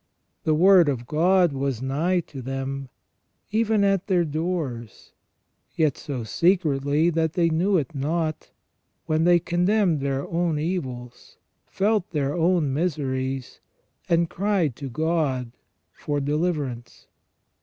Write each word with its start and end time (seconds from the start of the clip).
The 0.45 0.55
Word 0.55 0.89
of 0.89 1.05
God 1.05 1.53
was 1.53 1.79
nigh 1.79 2.21
to 2.21 2.41
them, 2.41 2.89
even 3.51 3.83
at 3.83 4.07
their 4.07 4.25
doors, 4.25 5.13
yet 5.75 5.95
so 5.95 6.23
secretly 6.23 7.11
that 7.11 7.33
they 7.33 7.49
knew 7.51 7.77
it 7.77 7.93
not, 7.93 8.49
when 9.05 9.25
they 9.25 9.37
condemned 9.37 9.99
their 10.01 10.27
own 10.27 10.57
evils, 10.57 11.37
felt 11.67 12.09
their 12.09 12.33
own 12.33 12.73
miseries, 12.73 13.59
and 14.09 14.27
cried 14.27 14.75
to 14.77 14.89
God 14.89 15.51
for 15.91 16.19
deliverance. 16.19 17.05